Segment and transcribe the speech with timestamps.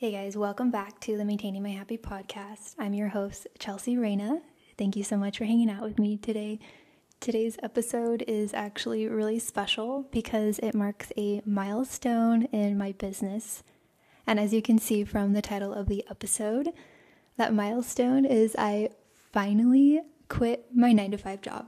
[0.00, 2.74] Hey guys, welcome back to the Maintaining My Happy podcast.
[2.78, 4.40] I'm your host, Chelsea Reyna.
[4.78, 6.58] Thank you so much for hanging out with me today.
[7.20, 13.62] Today's episode is actually really special because it marks a milestone in my business.
[14.26, 16.70] And as you can see from the title of the episode,
[17.36, 18.88] that milestone is I
[19.34, 21.66] finally quit my nine to five job.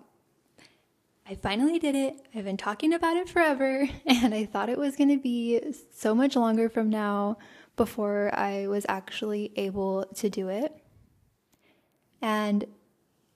[1.28, 2.16] I finally did it.
[2.34, 5.60] I've been talking about it forever, and I thought it was going to be
[5.94, 7.36] so much longer from now
[7.76, 10.74] before I was actually able to do it.
[12.20, 12.64] And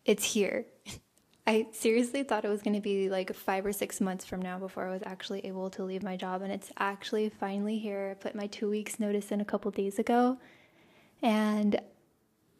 [0.04, 0.66] it's here.
[1.48, 4.58] I seriously thought it was going to be like five or six months from now
[4.58, 6.42] before I was actually able to leave my job.
[6.42, 8.10] And it's actually finally here.
[8.10, 10.38] I put my two weeks notice in a couple days ago.
[11.22, 11.80] And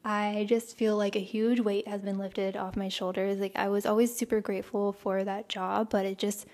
[0.05, 3.38] I just feel like a huge weight has been lifted off my shoulders.
[3.41, 6.47] Like I was always super grateful for that job, but it just,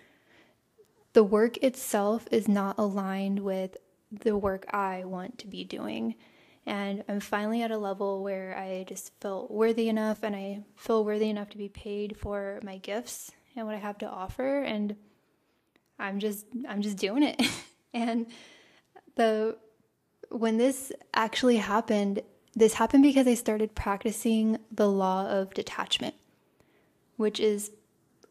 [1.12, 3.76] the work itself is not aligned with
[4.20, 6.14] the work I want to be doing.
[6.64, 11.04] And I'm finally at a level where I just feel worthy enough and I feel
[11.04, 14.96] worthy enough to be paid for my gifts and what I have to offer and
[15.98, 17.40] I'm just I'm just doing it.
[17.94, 18.26] and
[19.16, 19.56] the
[20.30, 22.22] when this actually happened,
[22.54, 26.14] this happened because I started practicing the law of detachment,
[27.16, 27.70] which is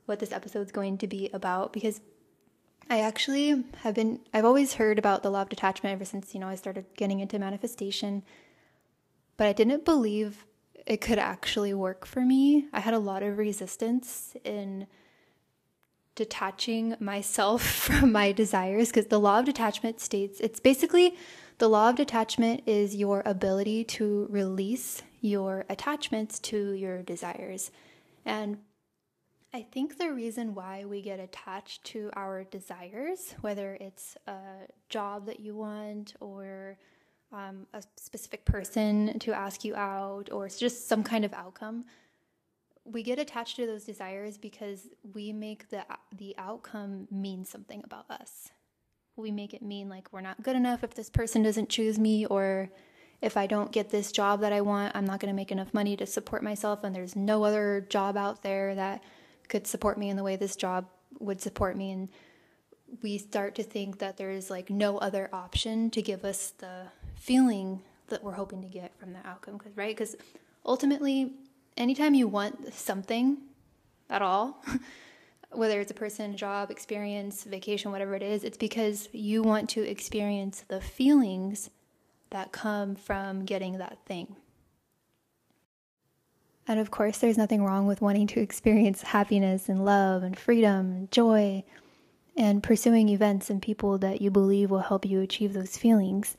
[0.05, 2.01] what this episode is going to be about because
[2.89, 6.39] I actually have been, I've always heard about the law of detachment ever since, you
[6.39, 8.23] know, I started getting into manifestation,
[9.37, 10.45] but I didn't believe
[10.85, 12.67] it could actually work for me.
[12.73, 14.87] I had a lot of resistance in
[16.15, 21.15] detaching myself from my desires because the law of detachment states it's basically
[21.59, 27.69] the law of detachment is your ability to release your attachments to your desires.
[28.25, 28.57] And
[29.53, 34.39] I think the reason why we get attached to our desires, whether it's a
[34.87, 36.77] job that you want or
[37.33, 41.83] um, a specific person to ask you out or it's just some kind of outcome,
[42.85, 45.83] we get attached to those desires because we make the
[46.17, 48.49] the outcome mean something about us.
[49.17, 52.25] We make it mean like we're not good enough if this person doesn't choose me
[52.25, 52.69] or
[53.21, 55.73] if I don't get this job that I want, I'm not going to make enough
[55.73, 59.03] money to support myself and there's no other job out there that
[59.49, 60.85] could support me in the way this job
[61.19, 62.09] would support me and
[63.01, 67.81] we start to think that there's like no other option to give us the feeling
[68.07, 70.15] that we're hoping to get from the outcome cuz right cuz
[70.65, 71.33] ultimately
[71.77, 73.37] anytime you want something
[74.09, 74.63] at all
[75.51, 79.81] whether it's a person, job, experience, vacation, whatever it is, it's because you want to
[79.81, 81.69] experience the feelings
[82.29, 84.35] that come from getting that thing.
[86.71, 90.89] And of course, there's nothing wrong with wanting to experience happiness and love and freedom
[90.93, 91.65] and joy
[92.37, 96.37] and pursuing events and people that you believe will help you achieve those feelings.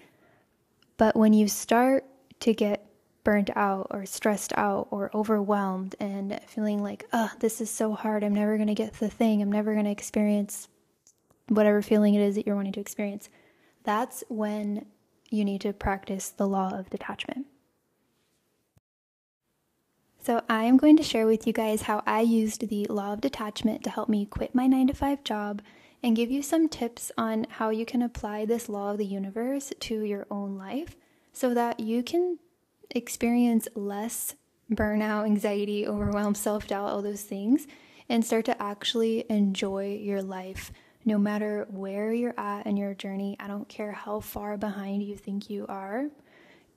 [0.96, 2.06] But when you start
[2.40, 2.86] to get
[3.24, 8.24] burnt out or stressed out or overwhelmed and feeling like, oh, this is so hard,
[8.24, 10.66] I'm never going to get the thing, I'm never going to experience
[11.48, 13.28] whatever feeling it is that you're wanting to experience,
[13.84, 14.86] that's when
[15.28, 17.48] you need to practice the law of detachment.
[20.24, 23.20] So, I am going to share with you guys how I used the law of
[23.20, 25.62] detachment to help me quit my 9 to 5 job
[26.00, 29.72] and give you some tips on how you can apply this law of the universe
[29.80, 30.94] to your own life
[31.32, 32.38] so that you can
[32.90, 34.36] experience less
[34.70, 37.66] burnout, anxiety, overwhelm, self doubt, all those things,
[38.08, 40.70] and start to actually enjoy your life
[41.04, 43.36] no matter where you're at in your journey.
[43.40, 46.10] I don't care how far behind you think you are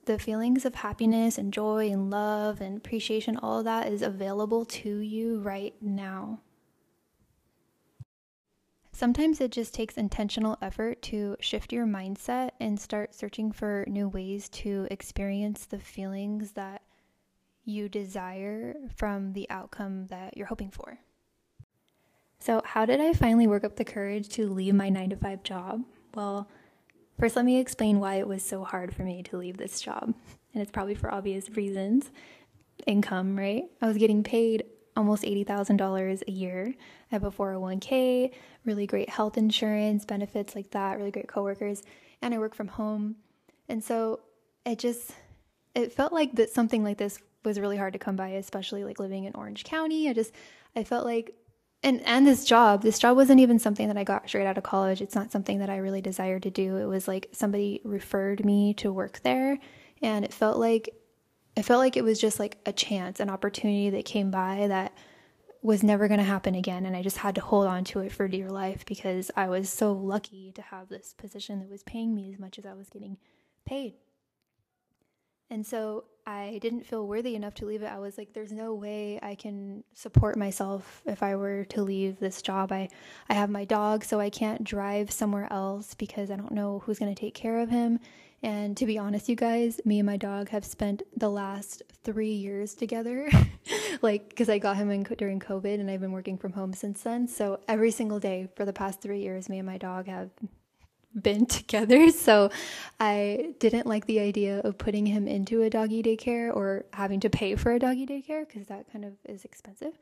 [0.06, 4.64] the feelings of happiness and joy and love and appreciation, all of that is available
[4.64, 6.40] to you right now.
[8.92, 14.08] Sometimes it just takes intentional effort to shift your mindset and start searching for new
[14.08, 16.80] ways to experience the feelings that
[17.66, 20.98] you desire from the outcome that you're hoping for.
[22.38, 25.42] So, how did I finally work up the courage to leave my nine to five
[25.42, 25.82] job?
[26.14, 26.48] Well,
[27.18, 30.14] First, let me explain why it was so hard for me to leave this job.
[30.52, 32.10] And it's probably for obvious reasons
[32.86, 33.64] income, right?
[33.80, 34.64] I was getting paid
[34.96, 36.74] almost $80,000 a year.
[37.10, 38.32] I have a 401k,
[38.64, 41.82] really great health insurance, benefits like that, really great coworkers,
[42.22, 43.16] and I work from home.
[43.68, 44.20] And so
[44.64, 45.12] it just
[45.74, 48.98] it felt like that something like this was really hard to come by, especially like
[48.98, 50.08] living in Orange County.
[50.08, 50.32] I just
[50.74, 51.34] I felt like
[51.82, 54.64] and and this job this job wasn't even something that i got straight out of
[54.64, 55.00] college.
[55.00, 56.76] It's not something that i really desired to do.
[56.76, 59.58] It was like somebody referred me to work there
[60.02, 60.88] and it felt like
[61.56, 64.92] it felt like it was just like a chance an opportunity that came by that
[65.62, 68.12] was never going to happen again and i just had to hold on to it
[68.12, 72.14] for dear life because i was so lucky to have this position that was paying
[72.14, 73.16] me as much as i was getting
[73.66, 73.94] paid.
[75.50, 77.86] And so I didn't feel worthy enough to leave it.
[77.86, 82.18] I was like, there's no way I can support myself if I were to leave
[82.18, 82.72] this job.
[82.72, 82.88] I,
[83.28, 86.98] I have my dog, so I can't drive somewhere else because I don't know who's
[86.98, 88.00] going to take care of him.
[88.42, 92.32] And to be honest, you guys, me and my dog have spent the last three
[92.32, 93.30] years together.
[94.02, 97.02] like, because I got him in, during COVID and I've been working from home since
[97.02, 97.28] then.
[97.28, 100.30] So every single day for the past three years, me and my dog have
[101.20, 102.10] been together.
[102.10, 102.50] So
[103.00, 107.30] I didn't like the idea of putting him into a doggy daycare or having to
[107.30, 109.98] pay for a doggy daycare because that kind of is expensive.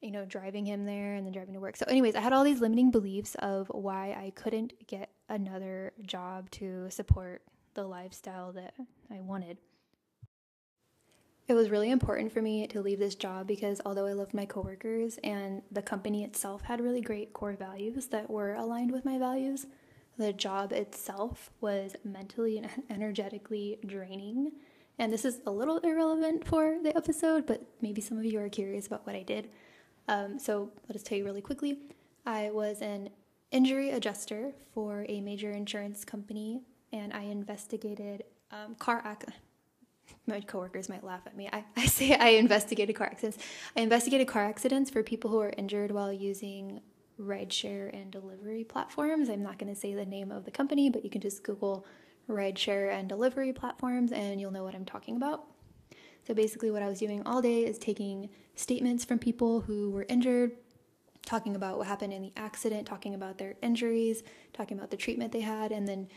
[0.00, 1.76] You know, driving him there and then driving to work.
[1.76, 6.50] So, anyways, I had all these limiting beliefs of why I couldn't get another job
[6.52, 7.42] to support
[7.74, 8.74] the lifestyle that
[9.10, 9.58] I wanted.
[11.48, 14.46] It was really important for me to leave this job because although I loved my
[14.46, 19.18] coworkers and the company itself had really great core values that were aligned with my
[19.18, 19.66] values,
[20.18, 24.52] the job itself was mentally and energetically draining.
[24.98, 28.48] And this is a little irrelevant for the episode, but maybe some of you are
[28.48, 29.48] curious about what I did.
[30.08, 31.78] Um, so I'll just tell you really quickly.
[32.26, 33.10] I was an
[33.50, 36.62] injury adjuster for a major insurance company,
[36.92, 39.40] and I investigated um, car accidents.
[40.26, 41.48] My coworkers might laugh at me.
[41.52, 43.38] I, I say I investigated car accidents.
[43.76, 46.80] I investigated car accidents for people who are injured while using
[47.20, 49.28] rideshare and delivery platforms.
[49.28, 51.86] I'm not going to say the name of the company, but you can just Google
[52.28, 55.44] rideshare and delivery platforms and you'll know what I'm talking about.
[56.26, 60.06] So basically, what I was doing all day is taking statements from people who were
[60.08, 60.52] injured,
[61.26, 64.22] talking about what happened in the accident, talking about their injuries,
[64.52, 66.08] talking about the treatment they had, and then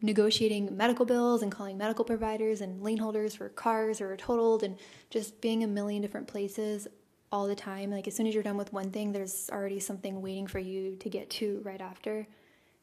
[0.00, 4.62] negotiating medical bills and calling medical providers and lien holders for cars that were totaled
[4.62, 4.78] and
[5.10, 6.86] just being a million different places
[7.30, 7.90] all the time.
[7.90, 10.96] Like as soon as you're done with one thing, there's already something waiting for you
[10.96, 12.26] to get to right after.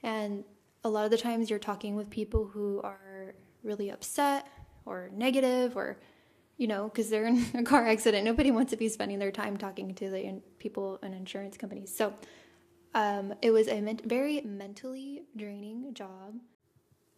[0.03, 0.43] And
[0.83, 4.47] a lot of the times you're talking with people who are really upset
[4.85, 5.97] or negative or
[6.57, 8.23] you know, because they're in a car accident.
[8.23, 11.93] Nobody wants to be spending their time talking to the in- people in insurance companies.
[11.95, 12.13] So
[12.93, 16.39] um, it was a very mentally draining job.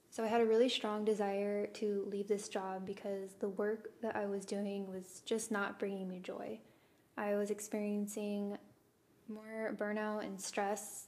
[0.10, 4.16] So I had a really strong desire to leave this job because the work that
[4.16, 6.60] I was doing was just not bringing me joy.
[7.18, 8.58] I was experiencing
[9.28, 11.08] more burnout and stress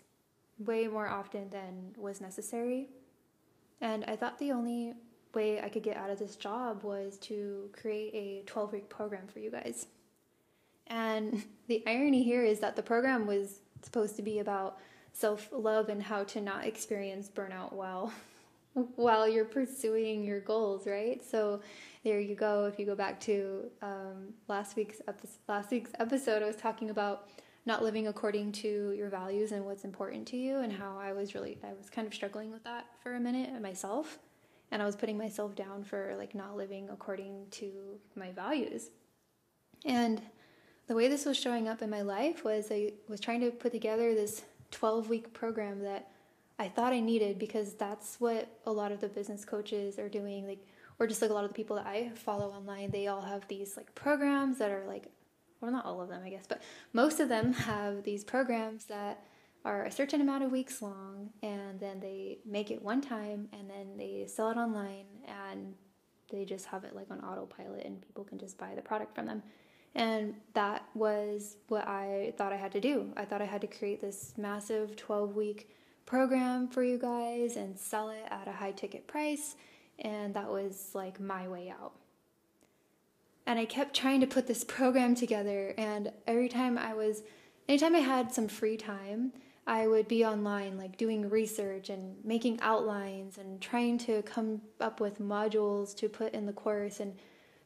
[0.58, 2.90] way more often than was necessary.
[3.82, 4.94] And I thought the only
[5.34, 9.28] way I could get out of this job was to create a 12 week program
[9.28, 9.88] for you guys.
[10.88, 14.80] And the irony here is that the program was supposed to be about
[15.14, 18.12] self love and how to not experience burnout while
[18.74, 21.24] while you're pursuing your goals, right?
[21.24, 21.62] So
[22.04, 22.66] there you go.
[22.66, 26.90] If you go back to um, last week's epi- last week's episode, I was talking
[26.90, 27.30] about
[27.66, 31.36] not living according to your values and what's important to you, and how I was
[31.36, 34.20] really I was kind of struggling with that for a minute myself,
[34.72, 37.72] and I was putting myself down for like not living according to
[38.16, 38.92] my values,
[39.86, 40.22] and
[40.88, 43.72] the way this was showing up in my life was I was trying to put
[43.72, 46.12] together this 12 week program that
[46.60, 50.46] I thought I needed because that's what a lot of the business coaches are doing.
[50.46, 50.68] Like,
[51.00, 53.48] or just like a lot of the people that I follow online, they all have
[53.48, 55.08] these like programs that are like,
[55.62, 56.62] well, not all of them, I guess, but
[56.92, 59.24] most of them have these programs that
[59.66, 63.70] are a certain amount of weeks long and then they make it one time and
[63.70, 65.74] then they sell it online and
[66.32, 69.26] they just have it like on autopilot and people can just buy the product from
[69.26, 69.44] them.
[69.96, 73.12] And that was what I thought I had to do.
[73.18, 75.70] I thought I had to create this massive 12 week
[76.10, 79.56] program for you guys and sell it at a high ticket price.
[80.00, 81.94] And that was like my way out.
[83.46, 85.76] And I kept trying to put this program together.
[85.78, 87.22] And every time I was,
[87.68, 89.34] anytime I had some free time,
[89.68, 95.00] I would be online, like doing research and making outlines and trying to come up
[95.00, 97.14] with modules to put in the course and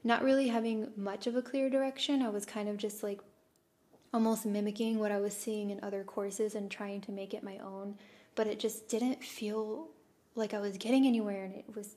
[0.03, 2.21] not really having much of a clear direction.
[2.21, 3.21] I was kind of just like
[4.13, 7.57] almost mimicking what I was seeing in other courses and trying to make it my
[7.59, 7.95] own
[8.35, 9.89] but it just didn't feel
[10.35, 11.95] like I was getting anywhere and it was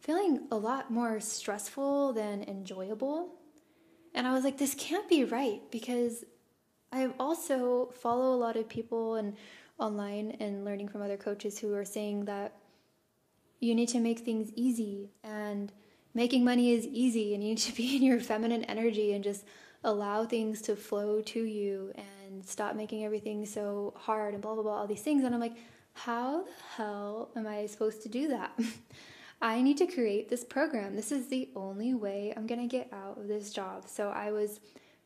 [0.00, 3.30] feeling a lot more stressful than enjoyable.
[4.14, 6.24] And I was like, this can't be right because
[6.92, 9.34] I also follow a lot of people and
[9.78, 12.52] online and learning from other coaches who are saying that
[13.60, 15.72] you need to make things easy and
[16.14, 19.44] making money is easy and you need to be in your feminine energy and just
[19.84, 24.62] allow things to flow to you and stop making everything so hard and blah blah
[24.62, 25.56] blah all these things and I'm like
[25.94, 28.58] how the hell am I supposed to do that?
[29.42, 30.94] I need to create this program.
[30.94, 33.88] This is the only way I'm going to get out of this job.
[33.88, 34.60] So I was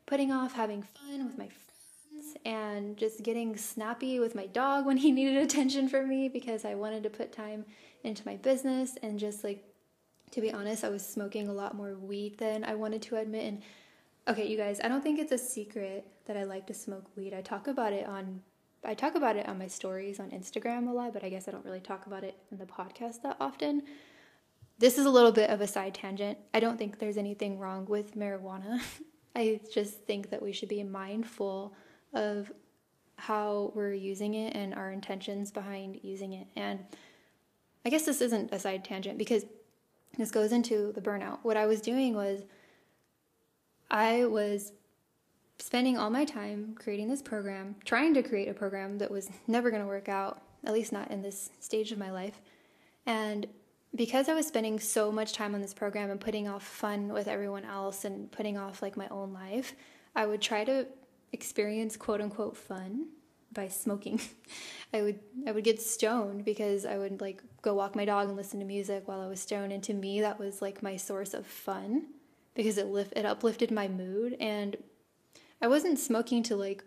[0.04, 4.98] putting off having fun with my friends and just getting snappy with my dog when
[4.98, 7.64] he needed attention from me because I wanted to put time
[8.04, 9.64] into my business and just like
[10.32, 13.44] to be honest, I was smoking a lot more weed than I wanted to admit.
[13.44, 13.62] And
[14.28, 17.32] okay, you guys, I don't think it's a secret that I like to smoke weed.
[17.32, 18.42] I talk about it on
[18.84, 21.50] I talk about it on my stories on Instagram a lot, but I guess I
[21.50, 23.82] don't really talk about it in the podcast that often.
[24.78, 26.38] This is a little bit of a side tangent.
[26.52, 28.80] I don't think there's anything wrong with marijuana.
[29.36, 31.74] I just think that we should be mindful
[32.12, 32.52] of
[33.16, 36.46] how we're using it and our intentions behind using it.
[36.54, 36.80] And
[37.84, 39.46] I guess this isn't a side tangent because
[40.16, 41.38] this goes into the burnout.
[41.42, 42.42] What I was doing was
[43.90, 44.72] I was
[45.58, 49.70] spending all my time creating this program, trying to create a program that was never
[49.70, 52.40] going to work out, at least not in this stage of my life.
[53.06, 53.46] And
[53.94, 57.28] because I was spending so much time on this program and putting off fun with
[57.28, 59.74] everyone else and putting off like my own life,
[60.14, 60.86] I would try to
[61.32, 63.08] experience quote unquote fun
[63.52, 64.20] by smoking.
[64.94, 68.36] I would I would get stoned because I would like go walk my dog and
[68.36, 71.34] listen to music while I was stoned and to me that was like my source
[71.34, 72.06] of fun
[72.54, 74.76] because it lift it uplifted my mood and
[75.60, 76.84] I wasn't smoking to like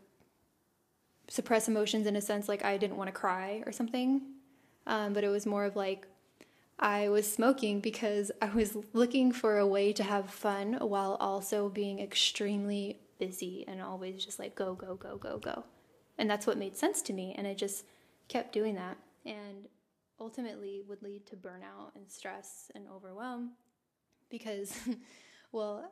[1.27, 4.21] suppress emotions in a sense like I didn't want to cry or something.
[4.87, 6.07] Um, but it was more of like
[6.79, 11.69] I was smoking because I was looking for a way to have fun while also
[11.69, 15.65] being extremely busy and always just like go, go, go, go, go.
[16.17, 17.35] And that's what made sense to me.
[17.37, 17.85] And I just
[18.29, 19.67] kept doing that and
[20.19, 23.51] ultimately would lead to burnout and stress and overwhelm
[24.29, 24.73] because,
[25.51, 25.91] well,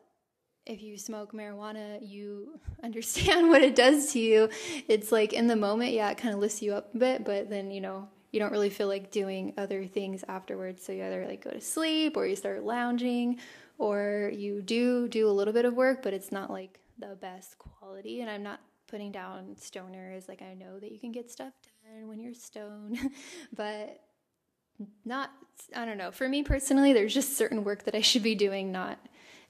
[0.67, 4.49] if you smoke marijuana, you understand what it does to you.
[4.87, 7.49] It's like in the moment, yeah, it kind of lifts you up a bit, but
[7.49, 10.83] then, you know, you don't really feel like doing other things afterwards.
[10.85, 13.39] So you either like go to sleep or you start lounging
[13.77, 17.57] or you do do a little bit of work, but it's not like the best
[17.57, 18.21] quality.
[18.21, 20.27] And I'm not putting down stoners.
[20.27, 21.53] Like I know that you can get stuff
[21.85, 22.99] done when you're stoned,
[23.55, 24.01] but
[25.05, 25.31] not
[25.73, 26.11] I don't know.
[26.11, 28.99] For me personally, there's just certain work that I should be doing, not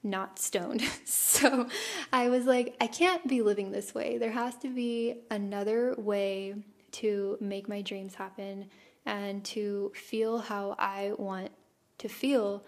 [0.08, 0.82] not stoned.
[1.04, 1.68] so
[2.12, 4.18] I was like, I can't be living this way.
[4.18, 6.54] There has to be another way
[6.92, 8.70] to make my dreams happen
[9.06, 11.50] and to feel how I want
[11.98, 12.64] to feel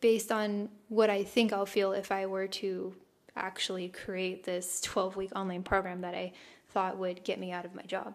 [0.00, 2.94] based on what I think I'll feel if I were to
[3.36, 6.32] actually create this 12 week online program that I
[6.68, 8.14] thought would get me out of my job.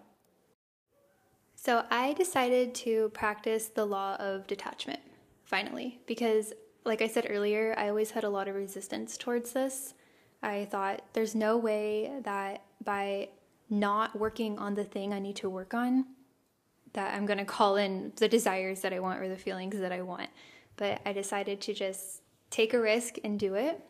[1.55, 5.01] So I decided to practice the law of detachment
[5.43, 6.53] finally because,
[6.89, 9.93] like I said earlier, I always had a lot of resistance towards this.
[10.43, 13.29] I thought there's no way that by
[13.69, 16.05] not working on the thing I need to work on,
[16.93, 19.93] that I'm going to call in the desires that I want or the feelings that
[19.93, 20.29] I want.
[20.75, 23.81] But I decided to just take a risk and do it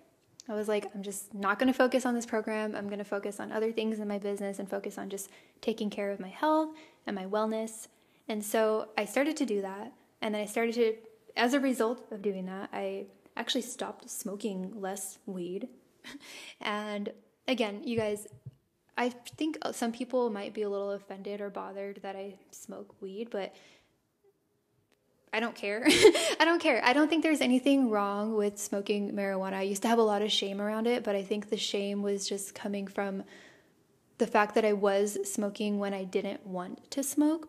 [0.50, 2.76] I was like, I'm just not going to focus on this program.
[2.76, 5.30] I'm going to focus on other things in my business and focus on just
[5.62, 6.70] taking care of my health
[7.06, 7.88] and my wellness.
[8.28, 9.94] And so I started to do that.
[10.24, 10.96] And then I started to,
[11.36, 13.06] as a result of doing that, I
[13.36, 15.70] actually stopped smoking less weed.
[16.62, 17.10] and
[17.48, 18.28] again, you guys,
[18.98, 23.30] I think some people might be a little offended or bothered that I smoke weed,
[23.32, 23.56] but
[25.32, 25.84] I don't care.
[26.40, 26.84] I don't care.
[26.84, 29.54] I don't think there's anything wrong with smoking marijuana.
[29.54, 32.02] I used to have a lot of shame around it, but I think the shame
[32.02, 33.24] was just coming from
[34.18, 37.48] the fact that I was smoking when I didn't want to smoke.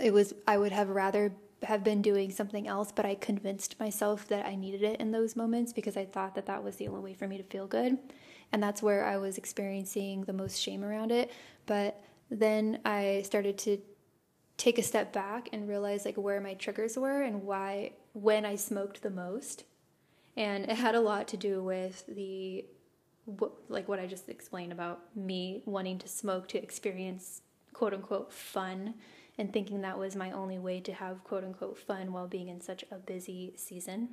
[0.00, 1.32] It was I would have rather
[1.64, 5.36] have been doing something else, but I convinced myself that I needed it in those
[5.36, 7.98] moments because I thought that that was the only way for me to feel good.
[8.52, 11.30] And that's where I was experiencing the most shame around it.
[11.66, 13.78] But then I started to
[14.56, 18.56] take a step back and realize like where my triggers were and why when I
[18.56, 19.64] smoked the most.
[20.36, 22.64] And it had a lot to do with the
[23.68, 28.94] like what I just explained about me wanting to smoke to experience quote unquote fun
[29.40, 32.60] and thinking that was my only way to have quote unquote fun while being in
[32.60, 34.10] such a busy season.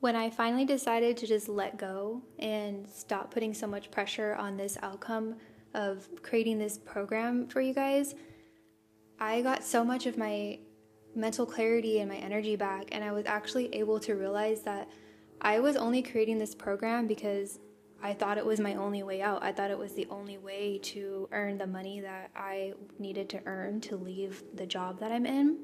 [0.00, 4.56] When I finally decided to just let go and stop putting so much pressure on
[4.56, 5.36] this outcome
[5.74, 8.16] of creating this program for you guys,
[9.20, 10.58] I got so much of my
[11.14, 14.88] mental clarity and my energy back, and I was actually able to realize that
[15.40, 17.58] I was only creating this program because
[18.02, 19.42] I thought it was my only way out.
[19.42, 23.40] I thought it was the only way to earn the money that I needed to
[23.44, 25.58] earn to leave the job that I'm in.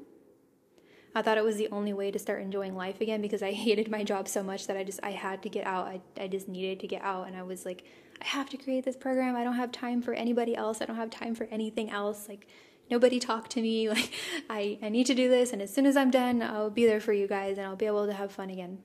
[1.17, 3.89] I thought it was the only way to start enjoying life again because I hated
[3.89, 5.87] my job so much that I just I had to get out.
[5.87, 7.83] I I just needed to get out and I was like
[8.21, 9.35] I have to create this program.
[9.35, 10.81] I don't have time for anybody else.
[10.81, 12.27] I don't have time for anything else.
[12.27, 12.47] Like
[12.89, 14.11] nobody talk to me like
[14.49, 16.99] I, I need to do this and as soon as i'm done i'll be there
[16.99, 18.79] for you guys and i'll be able to have fun again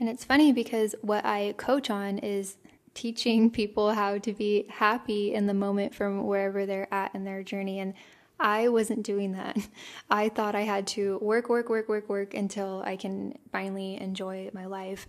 [0.00, 2.56] and it's funny because what i coach on is
[2.94, 7.42] teaching people how to be happy in the moment from wherever they're at in their
[7.42, 7.94] journey and
[8.40, 9.58] I wasn't doing that.
[10.10, 14.50] I thought I had to work, work, work, work, work until I can finally enjoy
[14.54, 15.06] my life,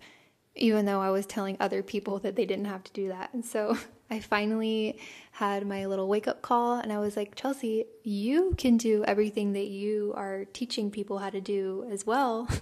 [0.55, 3.33] even though I was telling other people that they didn't have to do that.
[3.33, 3.77] And so
[4.11, 4.99] I finally
[5.31, 9.53] had my little wake up call and I was like, Chelsea, you can do everything
[9.53, 12.49] that you are teaching people how to do as well.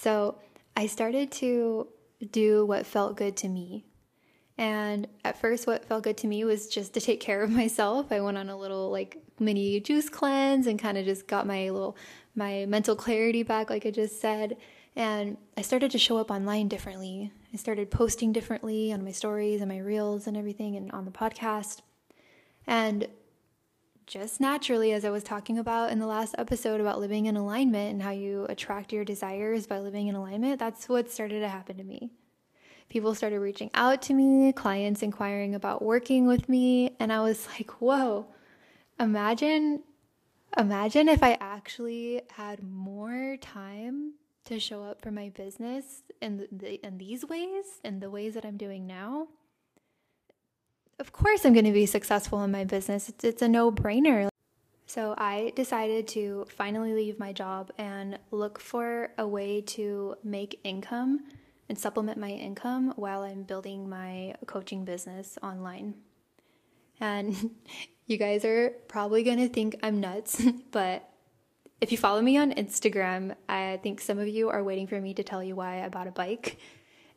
[0.00, 0.36] So
[0.78, 1.88] I started to
[2.30, 3.84] do what felt good to me.
[4.56, 8.12] And at first, what felt good to me was just to take care of myself.
[8.12, 11.68] I went on a little like mini juice cleanse and kind of just got my
[11.70, 11.96] little
[12.36, 14.56] my mental clarity back, like I just said.
[14.94, 17.32] And I started to show up online differently.
[17.52, 21.10] I started posting differently on my stories and my reels and everything and on the
[21.10, 21.80] podcast.
[22.68, 23.08] And
[24.08, 27.92] just naturally, as I was talking about in the last episode about living in alignment
[27.92, 31.76] and how you attract your desires by living in alignment, that's what started to happen
[31.76, 32.10] to me.
[32.88, 37.46] People started reaching out to me, clients inquiring about working with me, and I was
[37.48, 38.26] like, whoa,
[38.98, 39.82] imagine
[40.56, 44.14] imagine if I actually had more time
[44.46, 48.46] to show up for my business in the, in these ways, in the ways that
[48.46, 49.28] I'm doing now
[50.98, 53.08] of course I'm going to be successful in my business.
[53.08, 54.28] It's, it's a no brainer.
[54.86, 60.60] So I decided to finally leave my job and look for a way to make
[60.64, 61.24] income
[61.68, 65.94] and supplement my income while I'm building my coaching business online.
[67.00, 67.54] And
[68.06, 71.08] you guys are probably going to think I'm nuts, but
[71.80, 75.14] if you follow me on Instagram, I think some of you are waiting for me
[75.14, 76.58] to tell you why I bought a bike.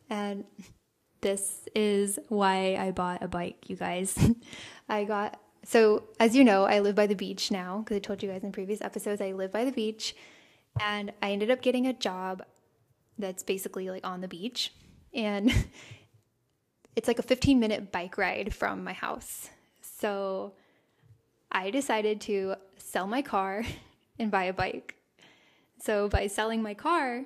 [0.08, 0.44] And
[1.22, 4.18] this is why I bought a bike, you guys.
[4.88, 8.22] I got, so as you know, I live by the beach now because I told
[8.22, 10.14] you guys in previous episodes, I live by the beach.
[10.80, 12.42] And I ended up getting a job
[13.18, 14.74] that's basically like on the beach.
[15.14, 15.52] And
[16.96, 19.48] it's like a 15 minute bike ride from my house.
[19.80, 20.54] So
[21.50, 23.64] I decided to sell my car
[24.18, 24.96] and buy a bike.
[25.78, 27.24] So by selling my car,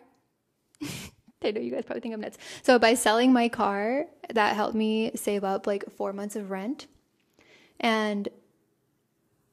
[1.42, 2.38] I know you guys probably think I'm nuts.
[2.62, 6.86] So by selling my car, that helped me save up like four months of rent.
[7.78, 8.28] And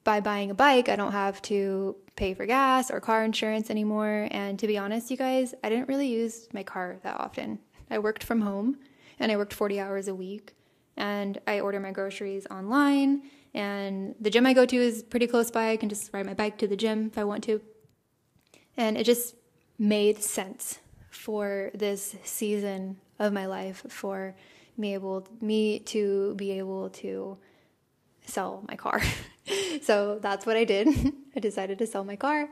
[0.02, 4.28] by buying a bike, I don't have to pay for gas or car insurance anymore.
[4.30, 7.58] And to be honest, you guys, I didn't really use my car that often.
[7.90, 8.78] I worked from home
[9.18, 10.54] and I worked 40 hours a week.
[10.96, 13.22] And I order my groceries online.
[13.52, 15.70] And the gym I go to is pretty close by.
[15.70, 17.60] I can just ride my bike to the gym if I want to.
[18.76, 19.34] And it just
[19.78, 20.78] made sense
[21.14, 24.34] for this season of my life for
[24.76, 27.38] me able me to be able to
[28.26, 29.00] sell my car.
[29.82, 30.88] so that's what I did.
[31.36, 32.48] I decided to sell my car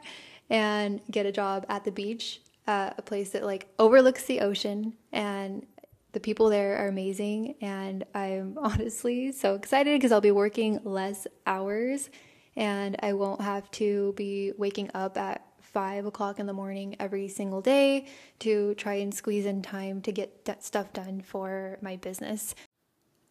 [0.51, 4.95] and get a job at the beach, uh, a place that like overlooks the ocean
[5.13, 5.67] and
[6.13, 11.27] the people there are amazing and I'm honestly so excited because I'll be working less
[11.47, 12.11] hours
[12.55, 17.29] and I won't have to be waking up at five o'clock in the morning every
[17.29, 18.07] single day
[18.41, 22.55] to try and squeeze in time to get that stuff done for my business.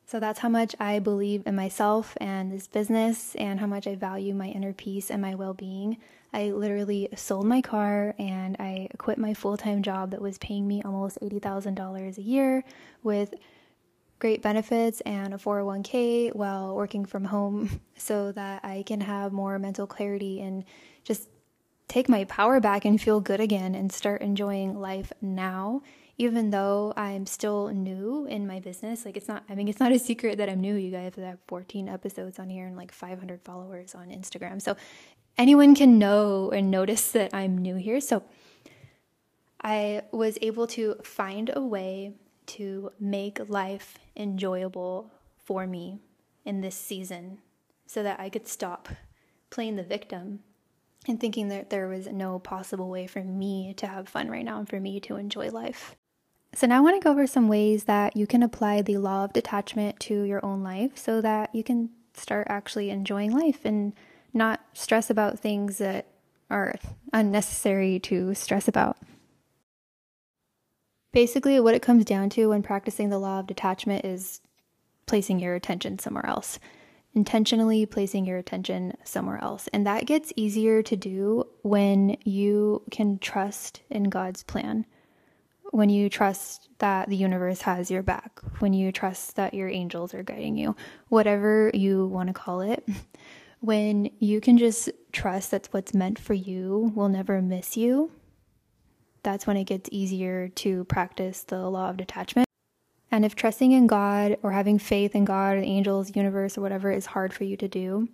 [0.05, 3.95] So that's how much I believe in myself and this business and how much I
[3.95, 5.97] value my inner peace and my well being.
[6.33, 10.67] I literally sold my car and I quit my full time job that was paying
[10.67, 12.63] me almost $80,000 a year
[13.03, 13.33] with
[14.19, 19.57] great benefits and a 401k while working from home so that I can have more
[19.59, 20.65] mental clarity and
[21.03, 21.29] just
[21.91, 25.81] take my power back and feel good again and start enjoying life now
[26.17, 29.05] even though I'm still new in my business.
[29.05, 31.13] Like it's not I mean it's not a secret that I'm new, you guys.
[31.15, 34.61] Have 14 episodes on here and like 500 followers on Instagram.
[34.61, 34.77] So
[35.37, 37.99] anyone can know and notice that I'm new here.
[37.99, 38.23] So
[39.63, 42.13] I was able to find a way
[42.57, 45.11] to make life enjoyable
[45.43, 45.99] for me
[46.45, 47.39] in this season
[47.87, 48.89] so that I could stop
[49.49, 50.41] playing the victim
[51.07, 54.59] and thinking that there was no possible way for me to have fun right now
[54.59, 55.95] and for me to enjoy life.
[56.53, 59.23] So, now I want to go over some ways that you can apply the law
[59.23, 63.93] of detachment to your own life so that you can start actually enjoying life and
[64.33, 66.07] not stress about things that
[66.49, 66.75] are
[67.13, 68.97] unnecessary to stress about.
[71.13, 74.41] Basically, what it comes down to when practicing the law of detachment is
[75.05, 76.59] placing your attention somewhere else
[77.13, 79.67] intentionally placing your attention somewhere else.
[79.73, 84.85] And that gets easier to do when you can trust in God's plan.
[85.71, 90.13] When you trust that the universe has your back, when you trust that your angels
[90.13, 90.75] are guiding you,
[91.07, 92.85] whatever you want to call it,
[93.61, 98.11] when you can just trust that what's meant for you will never miss you,
[99.23, 102.50] that's when it gets easier to practice the law of detachment.
[103.11, 106.61] And if trusting in God or having faith in God or the angels, universe, or
[106.61, 108.07] whatever is hard for you to do,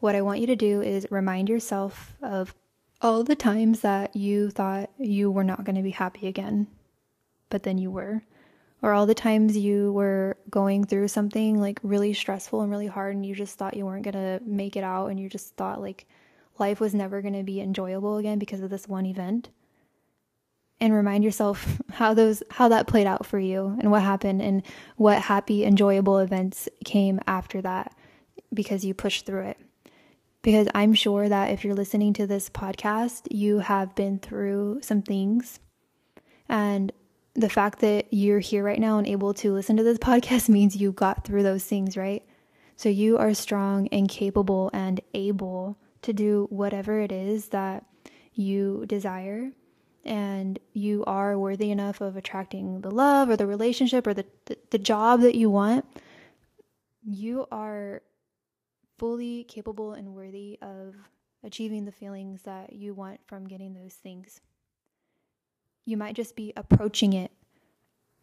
[0.00, 2.54] what I want you to do is remind yourself of
[3.00, 6.66] all the times that you thought you were not going to be happy again,
[7.48, 8.22] but then you were.
[8.82, 13.14] Or all the times you were going through something like really stressful and really hard,
[13.14, 15.80] and you just thought you weren't going to make it out, and you just thought
[15.80, 16.06] like
[16.58, 19.48] life was never going to be enjoyable again because of this one event.
[20.84, 24.62] And remind yourself how those how that played out for you and what happened and
[24.96, 27.96] what happy enjoyable events came after that
[28.52, 29.58] because you pushed through it
[30.44, 35.00] because I'm sure that if you're listening to this podcast, you have been through some
[35.00, 35.58] things.
[36.50, 36.92] And
[37.34, 40.76] the fact that you're here right now and able to listen to this podcast means
[40.76, 42.22] you got through those things, right?
[42.76, 47.86] So you are strong and capable and able to do whatever it is that
[48.34, 49.50] you desire.
[50.04, 54.58] And you are worthy enough of attracting the love or the relationship or the, the,
[54.70, 55.86] the job that you want.
[57.02, 58.02] You are
[58.98, 60.94] fully capable and worthy of
[61.42, 64.40] achieving the feelings that you want from getting those things.
[65.86, 67.30] You might just be approaching it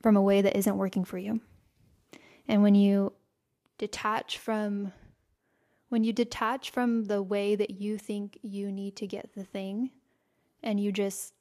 [0.01, 1.41] from a way that isn't working for you.
[2.47, 3.13] And when you
[3.77, 4.91] detach from
[5.89, 9.91] when you detach from the way that you think you need to get the thing
[10.63, 11.33] and you just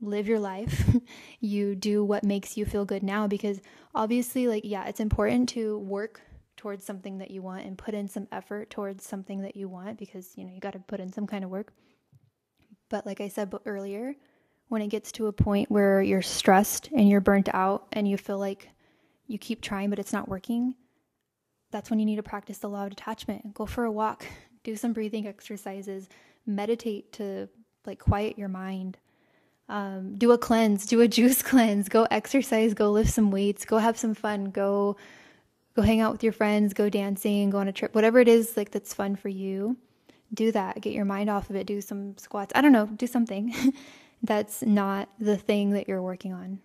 [0.00, 0.84] live your life,
[1.40, 3.60] you do what makes you feel good now because
[3.94, 6.20] obviously like yeah, it's important to work
[6.56, 9.98] towards something that you want and put in some effort towards something that you want
[9.98, 11.72] because you know you got to put in some kind of work.
[12.90, 14.14] But like i said earlier
[14.68, 18.16] when it gets to a point where you're stressed and you're burnt out and you
[18.16, 18.68] feel like
[19.26, 20.74] you keep trying but it's not working
[21.70, 23.52] that's when you need to practice the law of detachment.
[23.52, 24.26] Go for a walk
[24.64, 26.08] do some breathing exercises
[26.46, 27.48] meditate to
[27.86, 28.98] like quiet your mind
[29.68, 33.78] um, do a cleanse do a juice cleanse go exercise go lift some weights go
[33.78, 34.96] have some fun go
[35.78, 38.56] go hang out with your friends, go dancing, go on a trip, whatever it is
[38.56, 39.76] like that's fun for you.
[40.34, 40.80] Do that.
[40.80, 41.68] Get your mind off of it.
[41.68, 42.50] Do some squats.
[42.56, 43.54] I don't know, do something
[44.24, 46.58] that's not the thing that you're working on.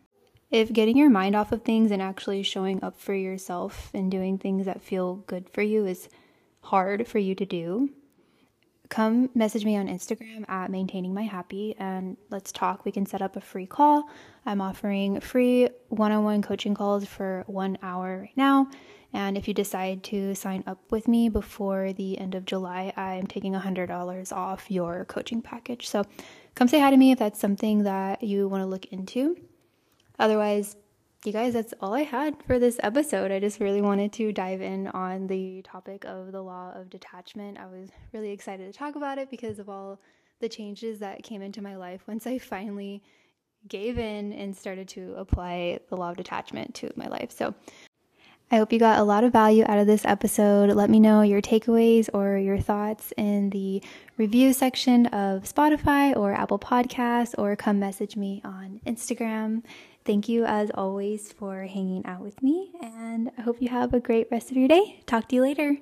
[0.50, 4.40] If getting your mind off of things and actually showing up for yourself and doing
[4.40, 6.10] things that feel good for you is
[6.62, 7.92] hard for you to do,
[8.94, 12.86] come message me on Instagram at maintaining my happy and let's talk.
[12.86, 14.08] We can set up a free call.
[14.46, 18.70] I'm offering free one on one coaching calls for one hour right now.
[19.12, 23.26] And if you decide to sign up with me before the end of July, I'm
[23.26, 25.88] taking $100 off your coaching package.
[25.88, 26.04] So
[26.54, 29.38] come say hi to me if that's something that you want to look into.
[30.20, 30.76] Otherwise,
[31.26, 33.32] you guys, that's all I had for this episode.
[33.32, 37.58] I just really wanted to dive in on the topic of the law of detachment.
[37.58, 40.00] I was really excited to talk about it because of all
[40.42, 43.02] the changes that came into my life once I finally
[43.70, 47.32] gave in and started to apply the law of detachment to my life.
[47.32, 47.54] So
[48.52, 50.72] I hope you got a lot of value out of this episode.
[50.72, 53.82] Let me know your takeaways or your thoughts in the
[54.18, 59.64] review section of Spotify or Apple Podcasts, or come message me on Instagram.
[60.06, 64.02] Thank you, as always, for hanging out with me, and I hope you have a
[64.02, 65.02] great rest of your day.
[65.06, 65.78] Talk to you later.